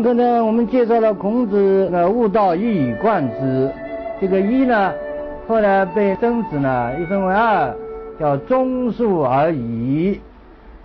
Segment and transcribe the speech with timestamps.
[0.00, 3.70] 上堂课呢，我们介绍了孔子的悟道一以贯之。
[4.18, 4.92] 这个一呢，
[5.46, 7.74] 后来被曾子呢一分为二，
[8.18, 10.18] 叫忠恕而已。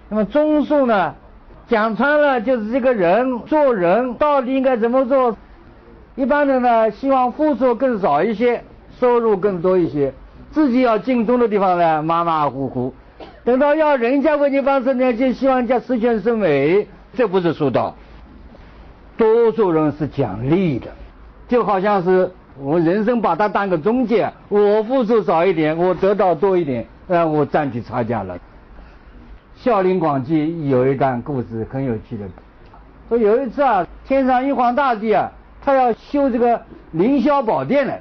[0.10, 1.16] 那么忠恕呢，
[1.68, 5.38] 讲穿了就是这个人做人到底应该怎么做。
[6.16, 8.62] 一般人呢，希望付出更少一些，
[9.00, 10.14] 收入更多一些，
[10.52, 12.94] 自己要尽忠的地方呢，马马虎虎。
[13.46, 17.96] 等到要人家为你办事呢，就希望人家十全十美，这不是恕道。
[19.18, 20.88] 多数人是讲利的，
[21.48, 28.36] 就好像是我人生把它当个中介，我付出少一点，我得到多一点，让我占据差价了。
[29.56, 30.36] 《孝陵广记》
[30.70, 32.26] 有一段故事很有趣的，
[33.10, 35.32] 说有一次啊，天上玉皇大帝啊，
[35.64, 37.94] 他要修这个凌霄宝殿呢，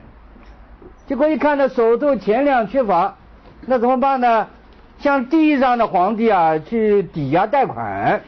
[1.06, 3.14] 结果一看呢手头钱粮缺乏，
[3.66, 4.46] 那怎么办呢？
[4.98, 8.20] 向地上的皇帝啊去抵押贷款，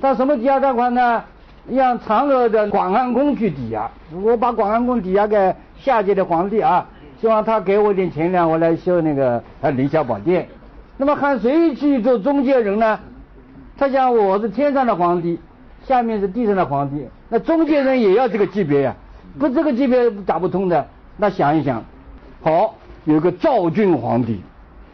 [0.00, 1.24] 他什么抵押贷款呢？
[1.68, 3.90] 让嫦娥的广寒宫去抵押，
[4.22, 6.86] 我把广寒宫抵押给下界的皇帝啊，
[7.20, 10.46] 希望他给我点钱粮，我来修那个啊凌霄宝殿。
[10.96, 13.00] 那么喊谁去做中介人呢？
[13.76, 15.40] 他讲我是天上的皇帝，
[15.84, 18.94] 下面是地上的皇帝，那中介人也要这个级别呀，
[19.36, 20.86] 不这个级别打不通的。
[21.16, 21.82] 那想一想，
[22.42, 24.40] 好，有个赵俊皇帝，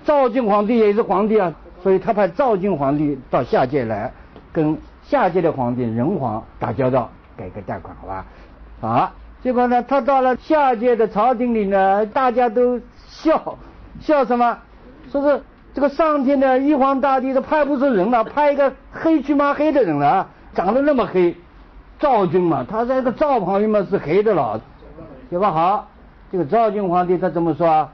[0.07, 4.11] 赵俊皇帝也是皇帝啊，所以他派赵俊皇帝到下界来
[4.55, 4.75] 跟。
[5.13, 8.25] 下届的皇帝人皇打交道，给个贷款，好吧？
[8.81, 13.59] 啊，结果呢，他到了下届的朝廷里呢，大家都笑，
[14.01, 14.57] 笑什么？
[15.11, 15.43] 说是
[15.75, 21.37] 这个上天的玉皇大帝都派不出人了，派一个黑黢麻黑的人了，长得那么黑，
[21.99, 24.63] 赵军嘛，他在这个赵旁边嘛是黑的了，
[25.29, 25.53] 对吧？
[25.53, 25.89] 好，
[26.33, 27.93] 这个赵军皇帝他怎么说啊？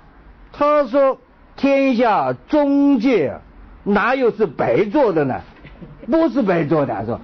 [0.53, 1.19] 他说
[1.57, 3.35] 天下中介
[3.83, 5.41] 哪有是白做的呢？
[6.11, 7.21] 不是白做的，是吧？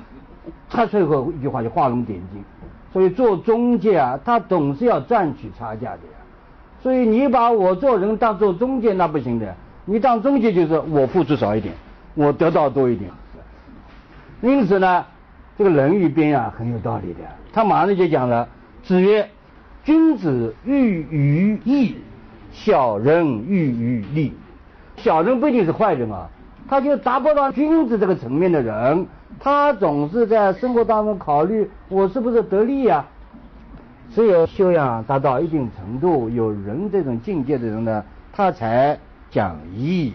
[0.68, 2.42] 他最后一句话就画龙点睛。
[2.92, 6.18] 所以做中介啊，他总是要赚取差价的呀。
[6.82, 9.54] 所以你把我做人当做中介，那不行的。
[9.84, 11.74] 你当中介就是我付出少一点，
[12.14, 13.10] 我得到多一点。
[14.42, 15.04] 因此呢，
[15.56, 17.20] 这个《论语》边啊很有道理的。
[17.52, 18.48] 他马上就讲了
[18.84, 19.28] ：“子曰，
[19.82, 21.96] 君子喻于义，
[22.52, 24.34] 小人喻于利。
[24.96, 26.28] 小人不一定是坏人啊。”
[26.68, 29.06] 他就达不到君子这个层面的人，
[29.38, 33.04] 他总是在生活当中考虑我是不是得利呀？
[34.14, 38.98] 只有修养达到一定程度，有人这种境界的人呢，他才
[39.30, 40.14] 讲义。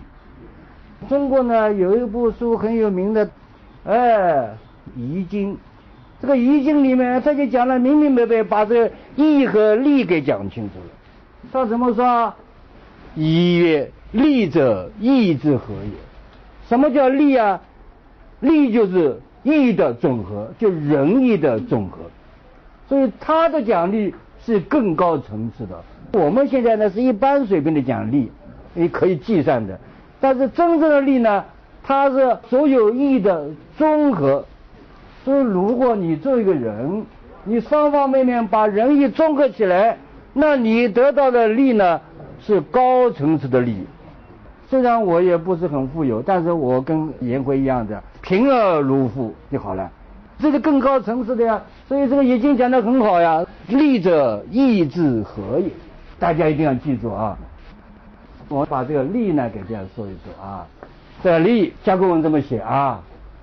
[1.07, 3.29] 中国呢有一部书很有名的，
[3.85, 4.47] 哎，
[4.95, 5.53] 《易经》。
[6.21, 10.91] 这个《易经》里面他就讲了明明白白，把这义和利给讲清楚了。
[11.51, 12.33] 他怎么说？
[13.15, 16.08] 义曰：利者，义之和也。
[16.69, 17.59] 什么叫利啊？
[18.41, 21.97] 利就是义的总和，就仁义的总和。
[22.87, 24.13] 所以他的奖励
[24.45, 25.81] 是更高层次的。
[26.13, 28.31] 我们现在呢是一般水平的奖励，
[28.75, 29.79] 你可以计算的。
[30.21, 31.43] 但是真正的利呢，
[31.81, 34.45] 它是所有义的综合。
[35.25, 37.03] 所以如果你做一个人，
[37.45, 39.97] 你方方面面把仁义综合起来，
[40.33, 41.99] 那你得到的利呢
[42.45, 43.75] 是高层次的利。
[44.69, 49.89] 虽然我也不是很富有，但是我跟颜回一样的贫而如富就好了，
[50.37, 51.59] 这是更高层次的呀。
[51.87, 55.71] 所以这个已经讲得很好呀，利者义之和也，
[56.19, 57.35] 大家一定要记住啊。
[58.47, 60.67] 我把这个利呢给大家说一说啊。
[61.23, 63.01] 这利，甲骨文这么写啊，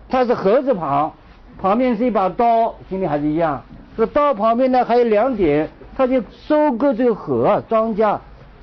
[0.08, 1.12] 它是禾字旁，
[1.60, 3.60] 旁边是一把刀，心里还是一样。
[3.96, 8.16] 这刀旁边呢还有两点，它就收割这个禾庄稼。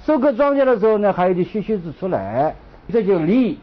[0.06, 2.54] 收割庄稼的时候呢，还有点须须子出来，
[2.92, 3.58] 这就利。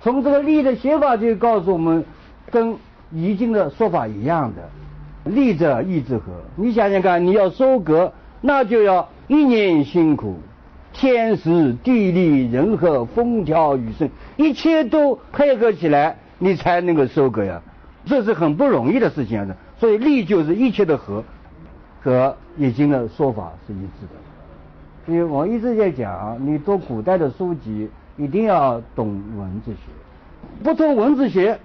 [0.00, 2.04] 从这个利的写法就告诉我们，
[2.50, 2.76] 跟
[3.12, 4.62] 易经的说法一样的。
[5.24, 6.32] 利者义之和。
[6.56, 10.36] 你想想看，你要收割，那就要一年辛苦，
[10.92, 17.60] 天时地利人和风调雨顺，一切都配合起来，你才能够收割呀。
[18.06, 19.56] 这是很不容易的事情啊。
[19.78, 21.22] 所以利就是一切的和，
[22.00, 24.31] 和易经的说法是一致的。
[25.04, 29.78] 所以我一直在讲，你读古代的书籍，一定要懂文字学。
[30.62, 31.58] 不通文字学，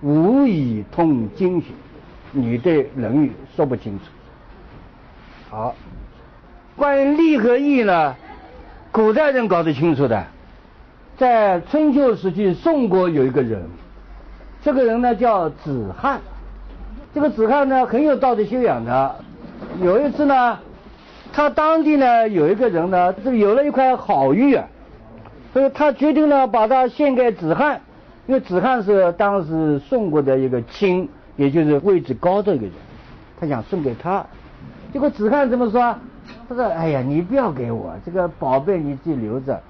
[0.00, 1.66] 无以通经学。
[2.30, 4.04] 你对论语说不清楚。
[5.50, 5.74] 好，
[6.76, 8.14] 关于利和义呢，
[8.92, 10.24] 古代人搞得清楚的。
[11.16, 13.62] 在春秋时期，宋国有一个人，
[14.62, 16.20] 这个人呢叫子罕。
[17.14, 19.16] 这个子罕呢很有道德修养的。
[19.80, 20.58] 有一次呢，
[21.34, 24.64] 他当地呢有一个人呢，这个有了一块好玉啊，
[25.52, 27.80] 所以他决定呢把它献给子罕，
[28.28, 32.72] 因为子罕是当时宋国的一个卿，也就是位置高的一个人，
[33.40, 34.24] 他想送给他。
[34.92, 35.96] 结果子罕怎么说？
[36.48, 39.60] 他说：“哎呀，你不要给我这个宝贝，你自己留着。”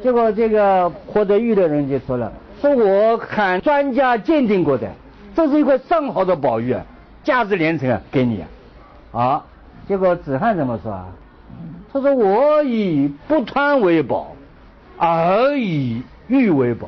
[0.00, 2.32] 结果这个获得玉的人就说了
[2.62, 4.88] ：“说我喊专家鉴定过的，
[5.34, 6.84] 这是一块上好的宝玉啊，
[7.24, 8.44] 价值连城啊，给你。”
[9.10, 9.42] 啊，
[9.88, 11.06] 结果子罕怎么说啊？
[11.90, 14.36] 他说：“我以不贪为宝，
[14.98, 16.86] 而以玉为宝。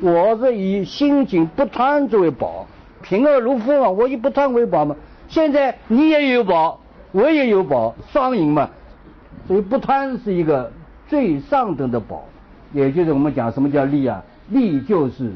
[0.00, 2.64] 我是以心景不贪作为宝，
[3.02, 4.94] 贫而如风啊，我以不贪为宝嘛。
[5.26, 6.78] 现在你也有宝，
[7.10, 8.70] 我也有宝，双赢嘛。
[9.48, 10.70] 所以不贪是一个
[11.08, 12.24] 最上等的宝。”
[12.72, 14.22] 也就是我们讲什么叫利啊？
[14.50, 15.32] 利就是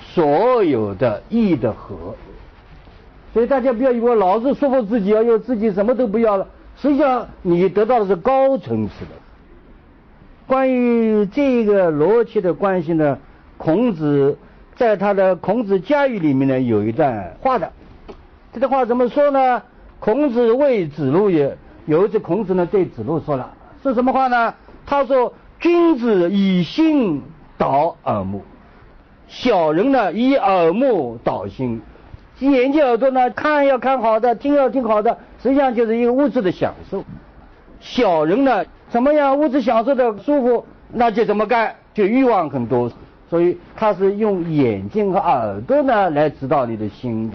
[0.00, 2.16] 所有的义的和。
[3.32, 6.46] 所以大家不要以为老是说服自己，哎呦自己什么都不要了，
[6.76, 9.10] 实际上你得到的是高层次的。
[10.46, 13.18] 关于这个逻辑的关系呢，
[13.56, 14.36] 孔子
[14.76, 17.72] 在他的《孔子家语》里面呢有一段话的。
[18.52, 19.62] 这段话怎么说呢？
[19.98, 21.56] 孔子谓子路也。
[21.86, 24.54] 有一次孔子呢对子路说了，是什么话呢？
[24.86, 25.32] 他说。
[25.60, 27.22] 君子以心
[27.56, 28.42] 导耳目，
[29.28, 31.80] 小人呢以耳目导心。
[32.50, 37.04] 眼睛耳朵呢看要看好的，听要听好的，实际上就是一个物质的享受。
[37.80, 42.90] 小人呢怎么样物质享受的舒服，那就怎么干，就欲望很多。
[43.28, 47.30] 所以他是用眼睛和耳朵呢来指导你的心。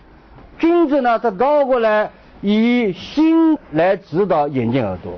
[0.58, 2.10] 君子呢他倒过来
[2.42, 5.14] 以心来指导眼睛耳朵。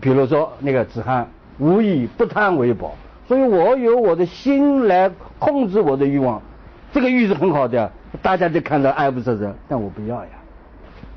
[0.00, 1.28] 比如说那个子罕。
[1.58, 2.94] 无以不贪为宝，
[3.26, 6.42] 所以我有我的心来控制我的欲望，
[6.92, 7.90] 这个欲是很好的，
[8.22, 10.30] 大家就看到爱不释手，但我不要呀。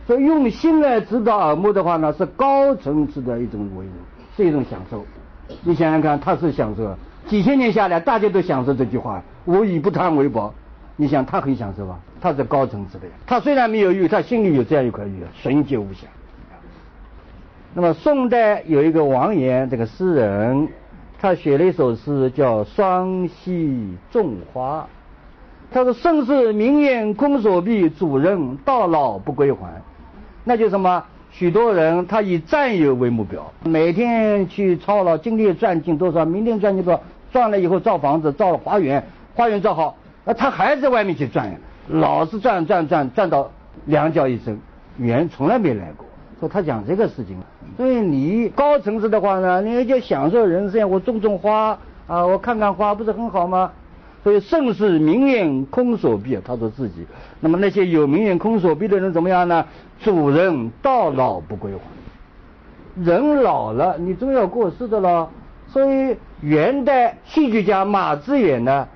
[0.08, 3.94] 所以用心来指导耳目的话呢，是高层次的一种为人
[4.36, 5.06] 是一种享受。
[5.64, 6.96] 你想想看，他是享受，
[7.28, 10.54] 几千年下来大家都享受这句话，我以不贪为宝。
[10.96, 12.00] 你想他很享受吧？
[12.20, 13.14] 他是高层次的呀。
[13.26, 16.08] 他虽然没有欲，他心里有这样一块欲，纯洁无瑕。
[17.74, 20.68] 那么宋代有一个王岩这个诗人，
[21.22, 24.82] 他写了一首诗叫《双溪种花》。
[25.72, 29.70] 他说：“盛世名宴空所毕，主人到老不归还。”
[30.44, 31.04] 那就什么？
[31.32, 37.02] 许多人他以占有为目标，每天去操劳，今天赚进多少，明天赚进多少，
[37.32, 39.04] 赚了以后造房子，造了花园，
[39.36, 39.96] 花园造好，
[40.26, 41.56] 那他还在外面去赚，
[41.88, 43.52] 老是赚赚赚赚到
[43.86, 44.60] 两脚一伸，
[44.98, 46.06] 缘从来没来过。
[46.40, 47.38] 说他讲这个事情，
[47.78, 51.78] 所以你高层次的话呢，你就享受人生，我种种花
[52.08, 53.72] 啊，我看看花，不是很好吗？
[54.24, 57.06] 所以盛世名言空所毕，他说自己。
[57.40, 59.66] 那么那些有名言空所毕的人怎么样呢？
[60.02, 65.30] 主人到老不归还，人老了，你总要过世的了。
[65.68, 68.88] 所以元代戏剧家马致远呢，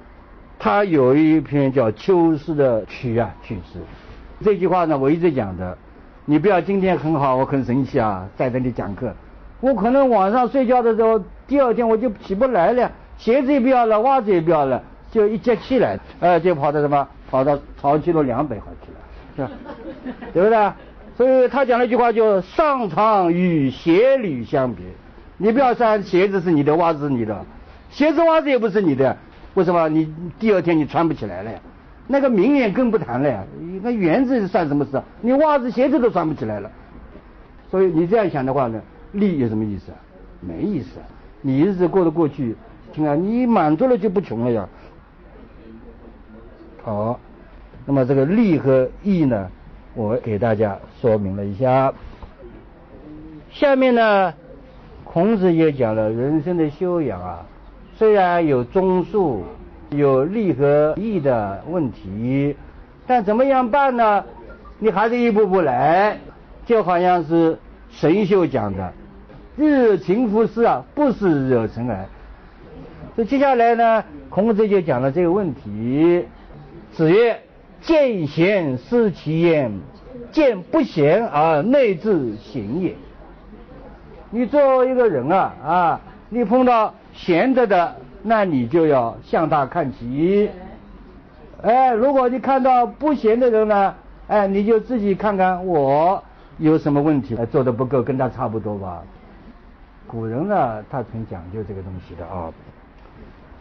[0.58, 3.80] 他有一篇叫《秋思》的曲啊曲诗，
[4.44, 5.78] 这句话呢，我一直讲的。
[6.26, 9.14] 你不要今天很好，我很生气啊，在这里讲课，
[9.60, 14.82] 我可能晚上睡觉的时候，第二天我就起不来了，鞋子也不要了，袜子也不要了，
[15.14, 18.98] 就一接气来，呃，就跑到什么，跑到曹溪路两百号去了，
[19.36, 19.52] 是吧？
[20.34, 20.72] 对不对？
[21.16, 24.82] 所以他讲了一句话，就上床与鞋履相比，
[25.38, 27.46] 你不要穿鞋子是你的，袜子是你的，
[27.92, 29.16] 鞋子袜子也不是你的，
[29.54, 29.88] 为什么？
[29.88, 31.60] 你第二天你穿不起来了呀？
[32.08, 33.44] 那个明年更不谈了呀，
[33.84, 35.04] 那园子算什么事啊？
[35.22, 36.72] 你袜子鞋子都穿不起来了，
[37.70, 39.98] 所以你这样想的话呢，利有什么意思啊？
[40.42, 41.06] 没意思啊！
[41.42, 42.56] 你日子过得过去，
[42.92, 44.68] 听啊，你满足了就不穷了呀。
[46.84, 47.20] 好，
[47.86, 49.50] 那么这个利和义呢，
[49.96, 51.94] 我给大家说明了一下。
[53.52, 54.34] 下面呢，
[55.04, 57.46] 孔子也讲了人生的修养啊，
[57.96, 59.44] 虽然有中术。
[59.90, 62.56] 有利和义的问题，
[63.06, 64.26] 但怎么样办呢？
[64.80, 66.18] 你还是一步步来，
[66.66, 67.60] 就好像是
[67.92, 68.92] 神秀讲的
[69.56, 72.08] “日情夫事啊，不是惹尘埃”。
[73.16, 76.26] 所以接下来呢，孔子就讲了这个问题。
[76.94, 77.42] 子曰
[77.82, 79.72] ：“见贤思齐焉，
[80.32, 82.96] 见不贤而内自省也。”
[84.32, 87.96] 你作为一个人啊啊，你碰到贤德的。
[88.26, 90.50] 那你就要向他看齐，
[91.62, 93.94] 哎，如果你看到不贤的人呢，
[94.28, 96.24] 哎，你就自己看看我
[96.58, 99.04] 有什么问题，做的不够，跟他差不多吧。
[100.08, 102.50] 古人呢，他很讲究这个东西的啊。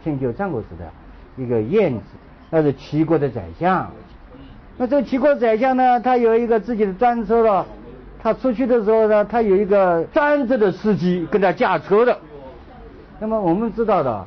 [0.01, 0.85] 春秋战国时代，
[1.35, 2.01] 一个晏子，
[2.53, 3.89] 那是齐国的宰相。
[4.77, 7.65] 那这个齐国宰相呢，他有一个自己的专车了。
[8.21, 12.15] 他出去的时候呢，他有一个专职的司机跟他驾车的。
[13.19, 14.25] 那么我们知道的，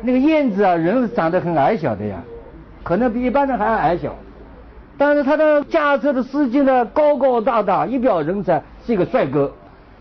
[0.00, 2.16] 那个燕子啊，人长得很矮小的呀，
[2.82, 4.14] 可能比一般人还要矮小。
[4.96, 9.52] 但是他的驾车的司机呢，高高大大，一表人才，是一个帅哥。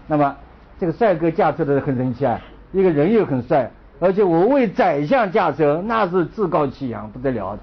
[0.07, 0.33] 那么
[0.79, 2.39] 这个帅哥驾车的很神奇啊，
[2.71, 3.69] 一个人又很帅，
[3.99, 7.57] 而且我为宰相驾车，那是趾高气扬，不得了。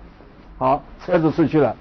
[0.58, 1.76] 好，车子出去了，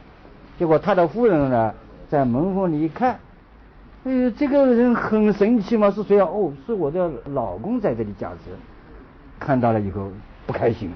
[0.57, 1.73] 结果他的夫人呢，
[2.09, 3.19] 在门缝里一看。
[4.05, 6.27] 哎，这个人很神奇嘛，是谁啊？
[6.29, 8.51] 哦，是我的老公在这里驾车。
[9.39, 10.09] 看到了以后
[10.45, 10.91] 不开心，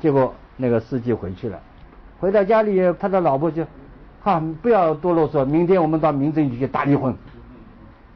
[0.00, 1.58] 结果那个司机回去了，
[2.20, 3.64] 回到家里，他的老婆就，
[4.22, 7.14] 哈，不要多啰嗦，明天我们到民政局去打离婚。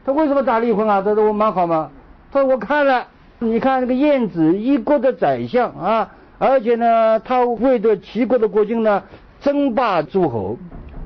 [0.05, 1.01] 他为什么打离婚啊？
[1.01, 1.89] 他说我蛮好嘛。
[2.31, 3.07] 他说我看了，
[3.39, 9.03] 你看那个燕子，一国的宰相啊，而且呢，他为的齐国的国君呢，
[9.39, 10.57] 争霸诸侯，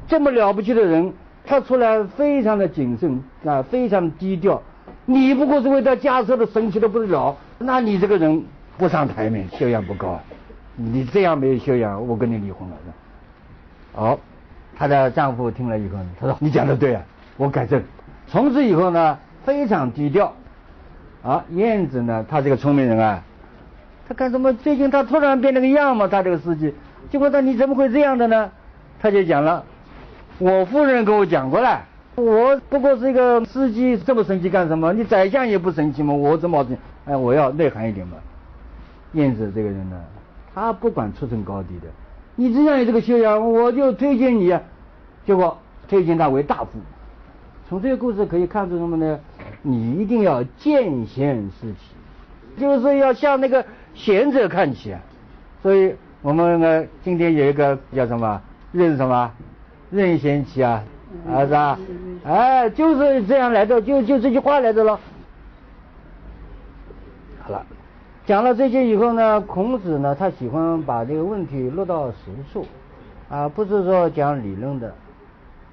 [0.08, 1.14] 这么了不起的人。
[1.44, 4.62] 他出来非常的谨慎啊，非常低调。
[5.06, 8.46] 你不过是为他驾车的神奇的不得了，那你这个人
[8.78, 10.20] 不上台面，修养不高。
[10.76, 12.76] 你这样没有修养，我跟你离婚了。
[13.94, 14.20] 好，
[14.78, 17.02] 她的丈夫听了以后，他说：“你讲的对啊，
[17.36, 17.82] 我改正。”
[18.28, 20.34] 从此以后呢，非常低调。
[21.24, 23.22] 啊，燕子呢，他这个聪明人啊，
[24.08, 24.54] 他干什么？
[24.54, 26.74] 最近他突然变了个样嘛，他这个司机。
[27.10, 28.52] 结果他你怎么会这样的呢？
[29.00, 29.64] 他就讲了。
[30.40, 31.82] 我夫人跟我讲过了，
[32.16, 34.92] 我不过是一个司机，这么生气干什么？
[34.94, 36.14] 你宰相也不生气吗？
[36.14, 36.66] 我怎么
[37.06, 38.18] 哎，我要内涵一点嘛。
[39.14, 40.02] 燕子这个人呢，
[40.56, 41.88] 他不管出身高低的，
[42.36, 44.58] 你只要有这个修养，我就推荐你。
[45.26, 46.80] 结果推荐他为大夫。
[47.70, 49.20] 从这个故事可以看出什么呢？
[49.62, 55.00] 你一定要见贤思齐，就是要向那个贤者看齐啊。
[55.62, 58.42] 所以我们呢，今天有一个叫什么？
[58.72, 59.32] 任什么？
[59.92, 60.84] 任贤齐啊，
[61.30, 61.80] 啊是吧？
[62.24, 65.00] 哎，就是这样来的，就就这句话来的了。
[67.42, 67.66] 好了，
[68.26, 72.16] 讲了这些以后呢，孔子呢，他喜欢把这个问题落到实
[72.52, 72.66] 处，
[73.30, 74.94] 啊，不是说讲理论的。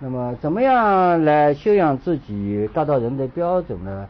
[0.01, 4.09] 那么，怎么样来修养自己，达到人的标准呢？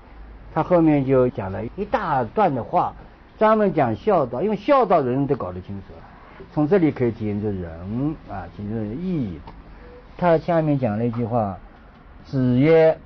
[0.54, 2.95] 他后面就讲了一大段的话，
[3.38, 5.95] 专门讲孝道，因为孝道人人都搞得清楚，
[6.52, 7.71] 从这里可以体现出人
[8.30, 9.38] 啊，体现出义。
[10.16, 11.57] 他下面讲了一句话
[12.26, 12.99] ：“子曰，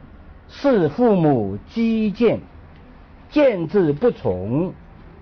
[0.49, 2.41] 是父母积见，
[3.31, 4.73] 见之不从，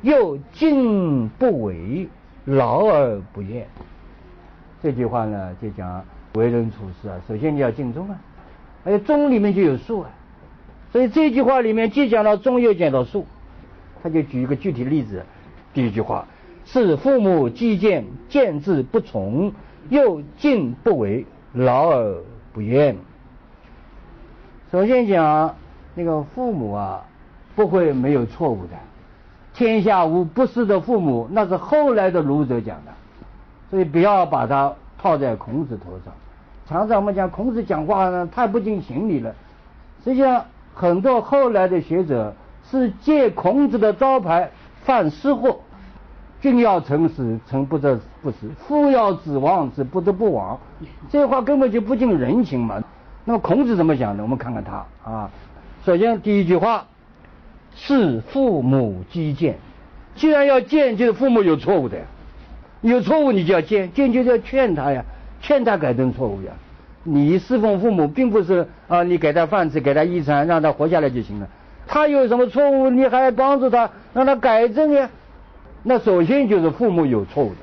[0.03, 2.09] 又敬不为，
[2.45, 3.67] 劳而不厌。”
[4.83, 6.03] 这句话呢，就讲
[6.35, 8.19] 为人处事啊，首先你要敬忠啊，
[8.85, 10.11] 而且忠里面就有术啊，
[10.93, 13.27] 所以这句话里面既讲到忠，又讲到术。
[14.03, 15.25] 他就举一个具体例子，
[15.75, 16.27] 第一句话
[16.65, 19.53] 是父母既见，见之不从，
[19.89, 21.27] 又敬不为。
[21.53, 22.23] 劳而
[22.53, 22.97] 不厌。
[24.71, 25.57] 首先讲
[25.97, 27.05] 那个父母啊，
[27.57, 28.77] 不会没有错误的。
[29.53, 32.93] 天下无不是的父母，那是后来的儒者讲的，
[33.69, 36.13] 所以不要把它套在孔子头上。
[36.69, 39.35] 常常我们讲孔子讲话呢，太不近情理了。
[40.05, 42.35] 实际上，很多后来的学者
[42.71, 44.51] 是借孔子的招牌
[44.85, 45.61] 犯失货。
[46.41, 50.59] 君要臣死，臣不得不死；父要子亡，子不得不亡。
[51.11, 52.83] 这话根本就不近人情嘛。
[53.25, 54.23] 那么孔子怎么讲的？
[54.23, 55.31] 我们看看他啊。
[55.85, 56.87] 首先第一句话
[57.75, 59.59] 是父母积谏。
[60.15, 62.05] 既然要谏，就是父母有错误的呀。
[62.81, 65.05] 有错误你就要谏，谏就是要劝他呀，
[65.41, 66.53] 劝他改正错误呀。
[67.03, 71.49] 你侍奉父母，并不是啊，你给他饭吃，给他衣裳，让他活下来就行了。
[71.87, 75.09] 他有什么错误，你还要帮助他，让他改正呀。
[75.83, 77.57] 那首先就是父母有错误的，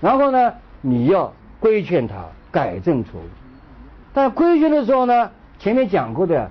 [0.00, 0.52] 然后呢，
[0.82, 2.16] 你要规劝他
[2.50, 3.24] 改正错误。
[4.12, 6.50] 但规劝的时候呢，前面讲过的，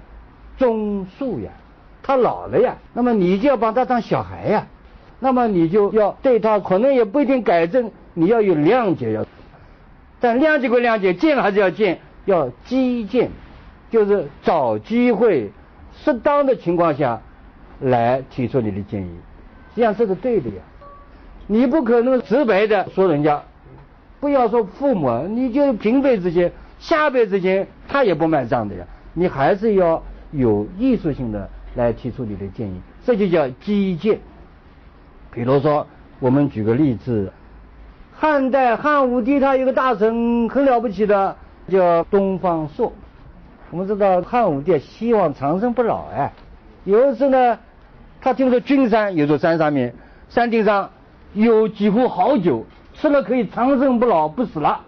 [0.57, 1.51] 忠恕呀，
[2.01, 4.67] 他老了呀，那么你就要把他当小孩呀，
[5.23, 9.25] 那么你就要对他可能也不一定改正，你要有谅解要。
[10.19, 13.29] 但谅解归谅解，见还是要见，要激见，
[13.89, 15.49] 就是找机会，
[15.95, 17.21] 适当的情况下
[17.79, 19.11] 来提出你的建议，
[19.69, 20.55] 实际上这是对的呀。
[21.47, 23.41] 你不可能直白的说人家，
[24.19, 28.85] 不要说父母，你就平辈之间、下辈之间，他也不卖账的呀。
[29.13, 34.19] 你还是要有艺术性的来提出你的建议，这就叫基建。
[35.33, 35.85] 比如说，
[36.19, 37.31] 我们举个例子，
[38.13, 41.35] 汉代汉武帝他有个大臣很了不起的，
[41.67, 42.93] 叫东方朔。
[43.71, 46.31] 我们知道汉武帝希望长生不老哎，
[46.83, 47.57] 有一次呢，
[48.21, 49.93] 他听说君山有座山上面，
[50.29, 50.91] 山顶上
[51.33, 52.63] 有几壶好酒，
[52.93, 54.81] 吃了可以长生不老不死了。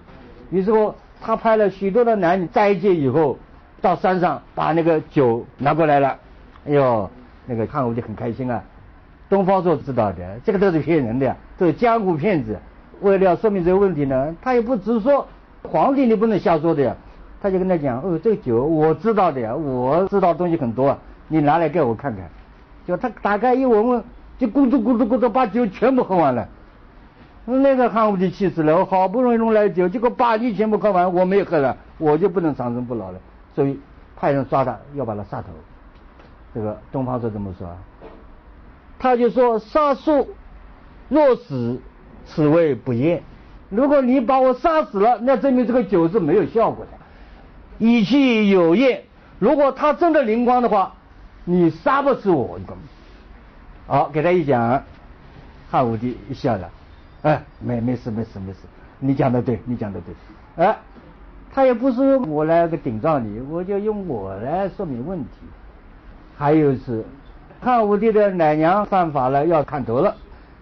[0.52, 3.40] 于是乎，他派了许多的男女斋戒以后，
[3.82, 6.16] 到山上把那个酒拿过来了。
[6.68, 7.10] 哎呦，
[7.48, 8.64] 那个汉武帝很开心啊。
[9.30, 12.58] 东方朔知道的，这个都是骗人的，都是江湖骗子。
[13.02, 15.28] 为了要说明这个问题呢，他也不直说，
[15.64, 16.96] 皇帝你不能瞎说的呀。
[17.42, 22.28] 他就跟他讲，哦，这个酒我知道的呀，我知道东西很多，你拿来给我看看。
[22.88, 24.04] 就他打开一闻闻，
[24.38, 26.48] 就咕嘟咕嘟咕嘟把酒全部喝完了。
[27.46, 33.20] 那个汉武帝气死了，我好不容易弄来酒，结果把你全部喝完，我没喝了，我就不能长生不老了。
[33.54, 33.80] 所以
[34.16, 35.48] 派人抓他，要把他杀头。
[36.54, 37.68] 这个东方朔这么说，
[39.06, 40.30] 他就说杀树
[41.10, 41.80] 若死，
[42.26, 43.22] 此谓不验。
[43.70, 46.92] 如果你把我杀死了，那证明这个酒是没有效果的。
[47.78, 49.04] 以其有验，
[49.38, 50.96] 如果他真的灵光的话，
[51.44, 52.60] 你杀不死我。
[53.86, 54.84] 好，给他一讲，
[55.70, 56.72] 汉武帝一笑了。
[57.22, 58.62] 哎，没没事没事没事，
[58.98, 60.76] 你讲的对，你讲的对，哎，
[61.54, 65.30] 他也不是我来个顶撞你，我就用我来说明问题。
[66.36, 67.06] 还有是，
[67.66, 70.16] 汉武帝的奶娘犯法了，要砍头了，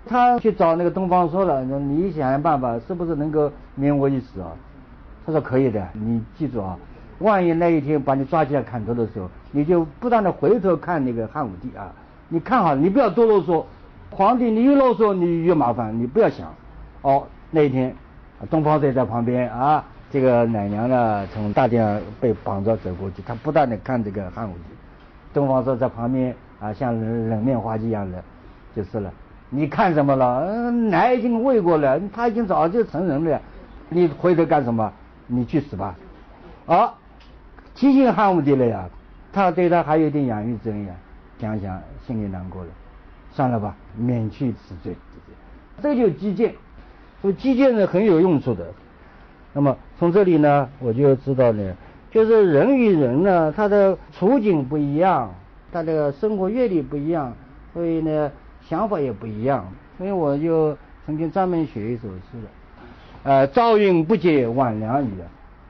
[0.05, 4.47] 他去找那个东方朔了，你想想办法，是不是能够免我一死啊？
[5.25, 6.77] 他说可以的，你记住啊，
[7.19, 11.91] 万一那一天把你抓起来砍头的时候，你就不断的回头看那个汉武帝啊，
[12.29, 13.65] 你看好了，你不要多啰嗦。
[14.09, 15.99] 皇帝，你越啰嗦，你越麻烦。
[15.99, 16.47] 你不要想。
[17.01, 17.93] 哦，那一天，
[18.49, 24.73] 东方朔在旁边啊，这个奶娘呢从大殿被绑着走过去，他不断的看这个汉武帝。
[25.33, 26.33] 东方朔在旁边
[26.63, 28.23] 啊，像冷冷面花鸡一样的，
[28.73, 29.11] 就是了。
[29.49, 30.47] 你看什么了？
[30.47, 33.41] 嗯奶已经喂过了，他已经早就成人了。
[33.89, 34.91] 你回头干什么？
[35.27, 35.95] 你去死吧！
[36.65, 36.93] 啊，
[37.75, 38.89] 提醒汉武帝了呀，
[39.33, 40.93] 他对他还有点养育之恩呀。
[41.39, 42.69] 想想心里难过了。
[43.33, 44.95] 算了吧，免去此罪。
[45.81, 46.53] 这就击剑，
[47.21, 48.65] 所以击剑是很有用处的。
[49.51, 51.73] 那么从这里呢，我就知道呢，
[52.09, 55.33] 就是人与人呢，他的处境不一样，
[55.73, 57.33] 他的生活阅历不一样，
[57.73, 58.31] 所以呢，
[58.69, 59.65] 想法也不一样。
[59.97, 62.47] 所以我就曾经专门写一首诗的，
[63.23, 65.25] 呃，朝云不解晚凉雨啊。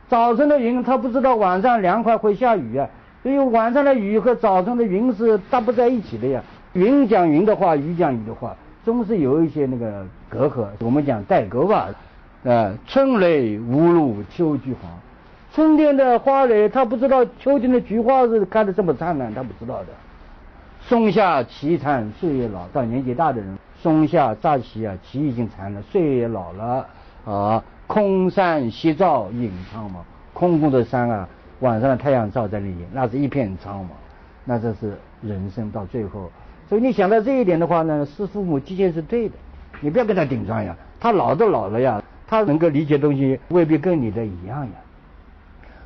[0.09, 2.87] 早晨的云，他不知道晚上凉快会下雨啊，
[3.23, 6.43] 所以晚上的雨和早晨的云是搭不在一起的呀。
[6.73, 10.67] 云讲云的话，雨讲雨的话，总是有一些那个隔阂。
[10.79, 11.89] 我们讲代沟吧。
[12.43, 14.91] 啊，春雷无路秋菊黄。
[15.53, 19.87] 春天的花蕾，他不知道秋天的菊花是开的这么灿烂，他不知道的。
[20.81, 26.87] 松下奇残岁月老，到年纪大的人，松下乍起啊，奇已经残了，岁月老了
[27.23, 27.63] 啊。
[27.85, 29.97] 空山夕照影苍茫，
[30.33, 33.89] 空空的山啊，晚上的太阳照在里面，那是一片苍茫。
[34.45, 36.31] 那这是人生到最后。
[36.67, 39.35] 所以你想到这一点的话呢，是父母之见是对的，
[39.81, 44.71] 你不要跟他顶撞呀，他老都老了呀，他能够理解东西未必跟你的一样呀。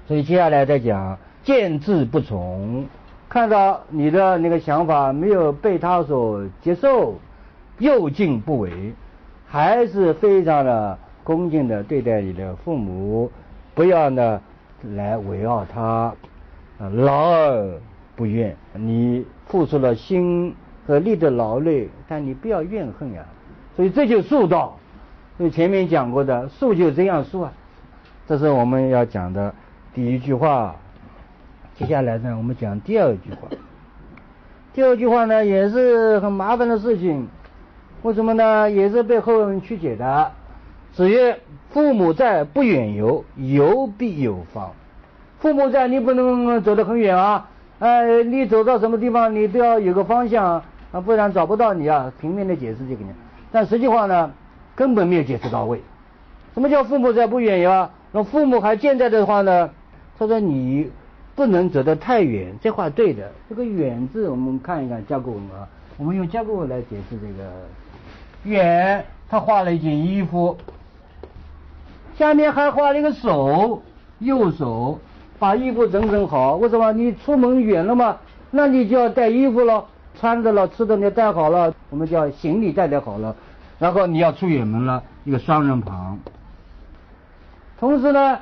[0.08, 2.86] 所以接下来再讲见字不从，
[3.30, 7.16] 看到你的那个想法没有被他所接受，
[7.78, 8.94] 又敬不为，
[9.48, 13.32] 还是非常的恭敬的对待你的父母，
[13.76, 14.42] 不要呢
[14.96, 16.14] 来围绕他，
[16.80, 17.80] 劳而
[18.16, 20.56] 不怨，你付出了心。
[20.88, 23.22] 和力的劳累，但你不要怨恨呀。
[23.76, 24.78] 所以这就术道。
[25.38, 27.52] 所以前面讲过的术就这样术啊。
[28.26, 29.54] 这是我们要讲的
[29.98, 30.76] 第一句话。
[31.74, 33.48] 接下来呢，我们讲第二句话。
[34.72, 37.28] 第二句话呢，也是很麻烦的事情。
[38.04, 38.70] 为什么呢？
[38.70, 40.32] 也是被后人曲解的。
[40.94, 41.40] 子曰
[41.74, 44.72] ：“父母在，不远游，游必有方。”
[45.42, 47.50] 父母在，你不能走得很远啊。
[47.80, 50.62] 哎，你走到什么地方，你都要有个方向。
[50.92, 52.14] 啊，不然找不到你啊！
[52.22, 53.10] 平面的解释就给你，
[53.52, 54.32] 但实际话呢，
[54.76, 55.82] 根本没有解释到位。
[56.54, 57.90] 什么叫父母在不远游啊？
[58.12, 59.72] 那父母还健在的话呢？
[60.18, 60.90] 他说你
[61.36, 63.32] 不能走得太远，这话对的。
[63.48, 67.52] 这个“远”字，我们看一看甲骨文啊，我们用甲骨文来解释这个
[68.44, 69.06] “远”。
[69.30, 70.58] 他画了一件衣服，
[72.18, 73.82] 下面还画了一个手，
[74.20, 75.00] 右手
[75.38, 76.56] 把衣服整整好。
[76.56, 76.92] 为什么？
[76.94, 78.18] 你出门远了嘛，
[78.50, 79.86] 那你就要带衣服了。
[80.20, 83.36] 穿的了，吃的你带好了，我们叫行李带带好了，
[83.78, 86.18] 然后你要出远门了，一个双人旁。
[87.80, 88.40] 同时呢，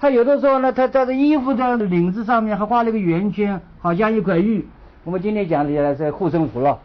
[0.00, 4.66] 他有的时候呢，他在这衣服的领子上面还画了一个圆圈，好像一块玉。
[5.04, 6.78] 我们今天讲的是护身符了。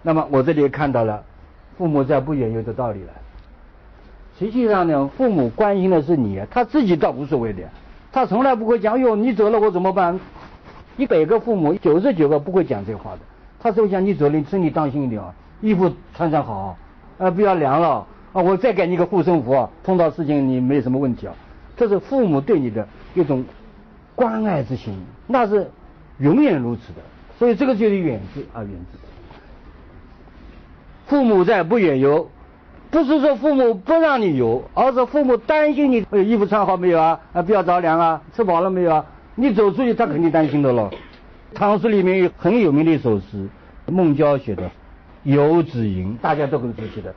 [0.00, 1.22] 那么我这里看到了
[1.76, 3.12] 父母在不远游的道理了。
[4.38, 7.64] 实际上呢，父母关心的是你，他自己倒无所谓的，
[8.10, 10.18] 他从来不会讲哟，你走了我怎么办？
[10.96, 13.18] 一百个父母，九十九个不会讲这话的。
[13.60, 16.78] 他是想你走了，你身体当心一点啊，衣服穿上好，
[17.18, 21.34] 啊不要凉了啊，我再给你个护身符，碰到事情你没什么问题啊。
[21.82, 23.44] 这是父母对你的一种
[24.14, 25.68] 关爱之心，那是
[26.20, 27.00] 永远如此的。
[27.40, 28.98] 所以这个就是远志啊，远志。
[31.08, 32.30] 父母在不远游，
[32.88, 39.04] 不是说父母不让你游，而是父母担心你衣服穿好没有啊，啊不要着凉啊，吃饱了没有啊？
[39.34, 40.88] 你走出去，他肯定担心的了。
[41.52, 43.48] 唐诗里面有很有名的一首诗，
[43.86, 44.68] 孟郊写的
[45.24, 47.12] 《游子吟》，大家都很熟悉的。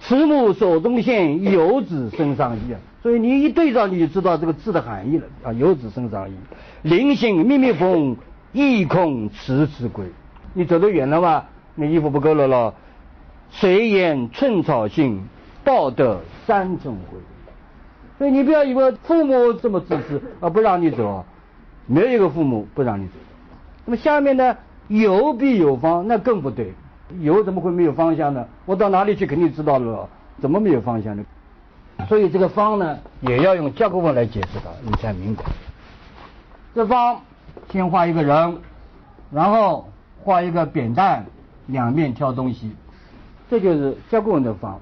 [0.00, 2.80] 慈母手中线，游子身上衣啊。
[3.02, 5.52] 所以你一对照，你就知道这个字的含义了啊。
[5.52, 6.34] 游子身上衣，
[6.82, 8.16] 临行密密缝，
[8.52, 10.06] 意恐迟迟归。
[10.52, 12.74] 你走得远了嘛，那衣服不够了咯。
[13.50, 15.26] 谁言寸草心，
[15.64, 17.18] 报得三春晖。
[18.18, 21.24] 所以你不要以为父母这么自私啊，不让你走。
[21.86, 23.14] 没有一个父母不让你走。
[23.84, 24.56] 那么下面呢，
[24.88, 26.72] 游必有方，那更不对。
[27.20, 28.46] 游怎么会没有方向呢？
[28.64, 30.08] 我到哪里去肯定知道了，
[30.40, 31.24] 怎么没有方向呢？
[32.08, 35.44] 所以这个方呢，也要用甲骨文来解释它，你才明白。
[36.74, 37.20] 这方
[37.70, 38.58] 先画一个人，
[39.30, 39.88] 然后
[40.22, 41.24] 画一个扁担，
[41.66, 42.72] 两面挑东西，
[43.48, 44.80] 这就是甲骨文的方。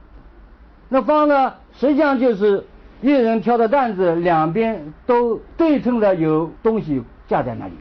[0.88, 2.64] 那方呢，实际上就是
[3.02, 7.74] 一人挑的担子，两边都对称的有东西架在那里，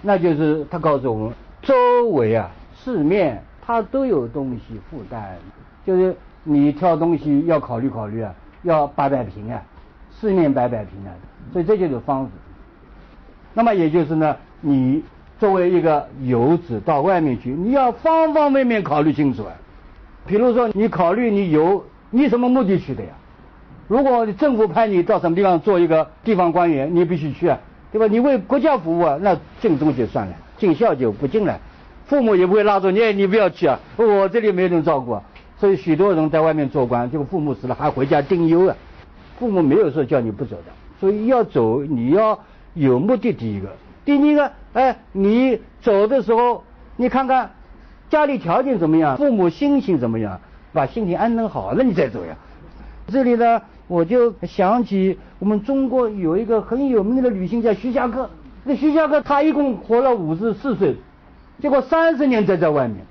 [0.00, 5.22] 那就是他告诉我们，周围啊四面它都有东西负担，
[5.84, 8.32] 就是你挑东西要考虑考虑啊。
[8.62, 9.62] 要摆摆平啊，
[10.10, 11.14] 四面摆摆平啊，
[11.52, 12.32] 所以这就是方子。
[13.54, 15.04] 那么也就是呢，你
[15.38, 19.52] 作为一个游子到外面去，你要方方面面考虑清楚啊。
[20.26, 23.10] 比如说，你考虑你游，你什么目的去的呀？
[23.86, 27.60] 如果政府派你到什么地方做一个地方官员，你必须去啊，
[27.92, 28.08] 对吧？
[28.08, 31.60] 你为国家服务啊，那尽忠就算了，尽孝就不尽了。
[32.06, 35.22] 父母也不会拉着你，你不要去啊，我这里没人照顾啊。
[35.58, 38.76] 所以许多人在外面做官，结果父母死了还回家丁忧啊。
[39.38, 42.38] 父母没有说叫你不走的，所以要走你要
[42.74, 43.32] 有目的。
[43.32, 43.72] 第一个，
[44.04, 46.62] 第二个，哎，你走的时候，
[46.96, 47.50] 你看看
[48.08, 50.40] 家里条件怎么样，父母心情怎么样，
[50.72, 52.36] 把心情安顿好了，你再走呀。
[53.08, 58.30] 这里呢，我就想起我们中国有一个很有名的女性叫徐霞客。
[58.64, 60.96] 那徐霞客他一共活了五十四岁，
[61.60, 63.04] 结果三十年在在外面。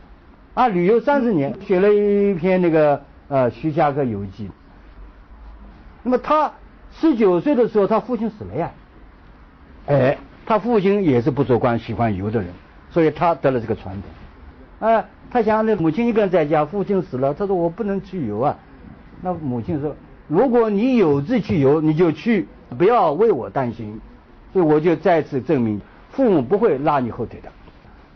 [0.54, 4.48] 啊，旅游三十年，写了一篇那个呃《徐霞客游记》。
[6.02, 6.50] 那么他
[6.94, 8.72] 十九岁的时候，他父亲死了呀。
[9.88, 12.48] 哎，他父亲也是不做官、喜欢游的人，
[12.90, 14.90] 所以他得了这个传统。
[14.90, 18.58] 哎，他想那母亲一个人在家，父亲死了，他说我不能去游啊。
[19.22, 19.94] 那母亲说，
[20.30, 24.00] 如果你有志去游，你就去，不要为我担心。
[24.54, 25.82] 所以我就再次证明，
[26.12, 27.50] 父母不会拉你后腿的。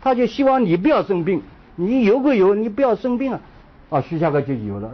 [0.02, 1.42] 他就希望你不要生病。
[1.76, 3.40] 你游归游，你不要生病啊！
[3.90, 4.92] 啊，徐霞客就游了。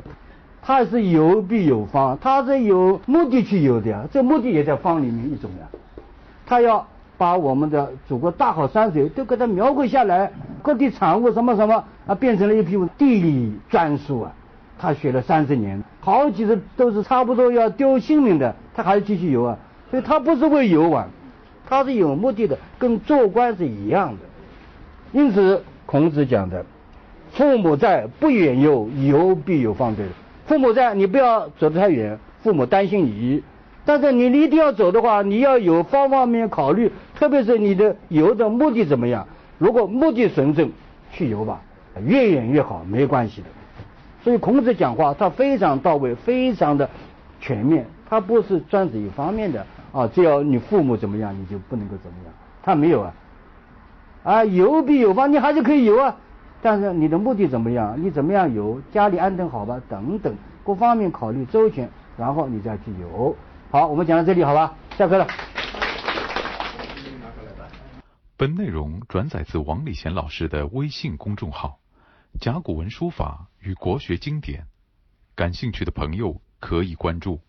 [0.61, 4.05] 他是游必有方，他是有目的去游的呀。
[4.11, 5.67] 这目的也在方里面一种呀。
[6.45, 6.85] 他要
[7.17, 14.31] 把我们的祖国大好山水都给他描绘下来，各地产物什么什么啊，变成了一批地理专书啊。
[14.77, 19.57] 他学了三十年，好几次都是差不多要丢性命的，他还继续游啊。
[19.89, 21.07] 所以他不是为游玩，
[21.67, 24.19] 他是有目的的，跟做官是一样的。
[25.15, 26.65] 因此，孔子讲的。
[27.31, 29.95] 父母在，不远游，游必有方。
[29.95, 30.05] 对，
[30.45, 33.41] 父母在，你不要走得太远，父母担心你。
[33.85, 39.25] 但是你一定要走的话，你要有方方面面考虑，特别是你的游的目的怎么样。
[39.57, 40.69] 如果目的纯正，
[41.13, 41.61] 去游吧，
[42.05, 43.47] 越远越好，没关系的。
[44.21, 46.89] 所以孔子讲话，他非常到位，非常的
[47.39, 50.05] 全面，他不是专指一方面的啊。
[50.13, 52.33] 只要你父母怎么样，你就不能够怎么样。
[52.61, 53.13] 他没有啊，
[54.25, 56.17] 啊，游必有方，你还是可以游啊。
[56.59, 57.95] 但是你的目的怎么样？
[58.03, 58.81] 你怎么样游？
[58.91, 59.79] 家里安顿好吧？
[59.87, 63.35] 等等各方面考虑周全，然后你再去游。
[63.69, 64.73] 好，我们讲到这里，好吧？
[64.97, 65.27] 下课了。
[68.35, 71.77] 本内容转载自王礼贤老师的微信公众号
[72.43, 74.61] 《甲骨文书法与国学经典》，
[75.35, 77.39] 感兴趣的朋友可以关注。